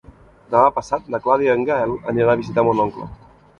[0.53, 3.09] Demà passat na Clàudia i en Gaël aniran a visitar mon oncle.